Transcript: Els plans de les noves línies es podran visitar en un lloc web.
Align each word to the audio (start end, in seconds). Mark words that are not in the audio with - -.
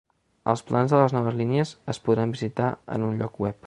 Els 0.53 0.63
plans 0.69 0.95
de 0.95 1.01
les 1.03 1.15
noves 1.17 1.37
línies 1.43 1.75
es 1.95 2.03
podran 2.09 2.37
visitar 2.39 2.75
en 2.97 3.11
un 3.11 3.19
lloc 3.23 3.45
web. 3.47 3.59